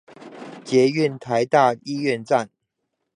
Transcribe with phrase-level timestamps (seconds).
[0.65, 2.49] 捷運臺大醫院站